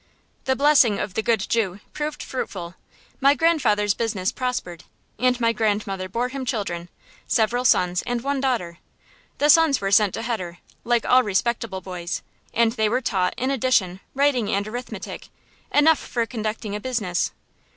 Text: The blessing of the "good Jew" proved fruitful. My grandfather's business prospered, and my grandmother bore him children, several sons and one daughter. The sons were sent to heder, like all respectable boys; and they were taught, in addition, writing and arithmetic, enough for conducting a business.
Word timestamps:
The 0.45 0.55
blessing 0.55 0.97
of 0.97 1.13
the 1.13 1.21
"good 1.21 1.41
Jew" 1.47 1.79
proved 1.93 2.23
fruitful. 2.23 2.73
My 3.19 3.35
grandfather's 3.35 3.93
business 3.93 4.31
prospered, 4.31 4.83
and 5.19 5.39
my 5.39 5.53
grandmother 5.53 6.09
bore 6.09 6.29
him 6.29 6.43
children, 6.43 6.89
several 7.27 7.63
sons 7.63 8.01
and 8.07 8.19
one 8.23 8.41
daughter. 8.41 8.79
The 9.37 9.47
sons 9.47 9.79
were 9.79 9.91
sent 9.91 10.15
to 10.15 10.23
heder, 10.23 10.57
like 10.83 11.05
all 11.05 11.21
respectable 11.21 11.81
boys; 11.81 12.23
and 12.51 12.71
they 12.71 12.89
were 12.89 12.99
taught, 13.01 13.35
in 13.37 13.51
addition, 13.51 13.99
writing 14.15 14.49
and 14.49 14.67
arithmetic, 14.67 15.29
enough 15.71 15.99
for 15.99 16.25
conducting 16.25 16.75
a 16.75 16.79
business. 16.79 17.31